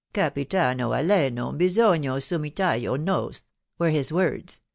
'Capitano 0.13 0.93
Alleno, 0.95 1.53
bisogno 1.55 2.19
submittajo 2.19 2.99
nos,' 2.99 3.43
were 3.77 3.91
his 3.91 4.11
words 4.11 4.61